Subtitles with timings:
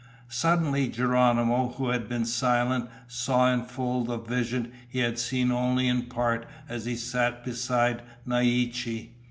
[0.29, 5.87] Suddenly Geronimo, who had been silent, saw in full the vision he had seen only
[5.87, 9.11] in part as he sat beside Naiche.